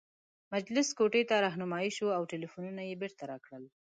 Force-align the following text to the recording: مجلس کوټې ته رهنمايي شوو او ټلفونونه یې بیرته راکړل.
مجلس 0.53 0.87
کوټې 0.97 1.23
ته 1.29 1.35
رهنمايي 1.45 1.91
شوو 1.97 2.15
او 2.17 2.23
ټلفونونه 2.31 2.81
یې 2.89 2.95
بیرته 3.01 3.23
راکړل. 3.31 3.63